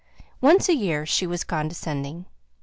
Once 0.41 0.67
a 0.67 0.73
year 0.73 1.05
she 1.05 1.27
was 1.27 1.43
condescending. 1.43 2.25